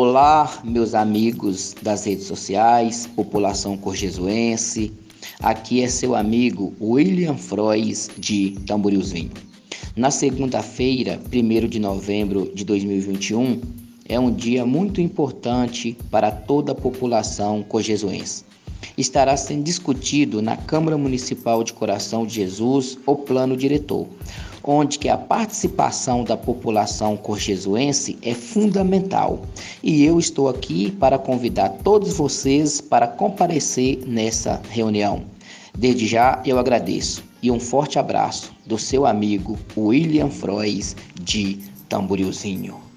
[0.00, 4.92] Olá, meus amigos das redes sociais, população corjesuense.
[5.40, 9.32] Aqui é seu amigo William Frois de Tamborilzinho.
[9.96, 13.60] Na segunda-feira, 1 de novembro de 2021,
[14.08, 18.44] é um dia muito importante para toda a população corjesuense.
[18.96, 24.06] Estará sendo discutido na Câmara Municipal de Coração de Jesus o plano diretor,
[24.62, 29.42] onde que a participação da população corjesuense é fundamental.
[29.82, 35.22] E eu estou aqui para convidar todos vocês para comparecer nessa reunião.
[35.76, 42.87] Desde já eu agradeço e um forte abraço do seu amigo William Frois de Tamborilzinho.